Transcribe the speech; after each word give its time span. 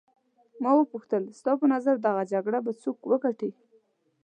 ما 0.61 0.71
وپوښتل 0.75 1.23
ستا 1.39 1.51
په 1.59 1.65
نظر 1.73 1.95
دغه 2.07 2.23
جګړه 2.33 2.59
به 2.65 2.71
څوک 2.81 2.97
وګټي. 3.11 3.51